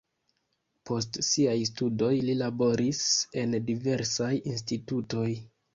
[0.89, 3.05] Post siaj studoj li laboris
[3.45, 5.33] en diversaj institutoj.